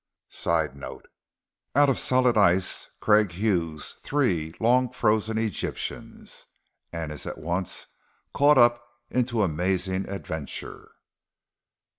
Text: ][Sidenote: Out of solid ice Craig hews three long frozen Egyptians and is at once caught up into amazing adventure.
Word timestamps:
][Sidenote: 0.29 1.07
Out 1.75 1.87
of 1.87 1.99
solid 1.99 2.35
ice 2.35 2.89
Craig 3.01 3.33
hews 3.33 3.93
three 3.99 4.51
long 4.59 4.89
frozen 4.89 5.37
Egyptians 5.37 6.47
and 6.91 7.11
is 7.11 7.27
at 7.27 7.37
once 7.37 7.85
caught 8.33 8.57
up 8.57 8.83
into 9.11 9.43
amazing 9.43 10.09
adventure. 10.09 10.89